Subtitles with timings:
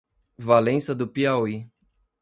[0.35, 1.69] Valença do Piauí